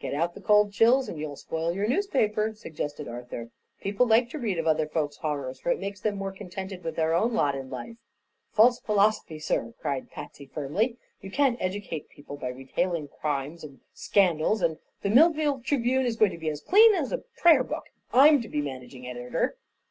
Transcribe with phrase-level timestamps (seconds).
[0.00, 3.50] "Cut out the cold chills and you'll spoil your newspaper," suggested Arthur.
[3.78, 6.96] "People like to read of other folks' horrors, for it makes them more contented with
[6.96, 7.98] their own lot in life."
[8.52, 10.96] "False philosophy, sir!" cried Fatsy firmly.
[11.20, 16.30] "You can't educate people by retailing crimes and scandals, and the Millville Tribune is going
[16.30, 19.58] to be as clean as a prayer book, if I'm to be managing editor."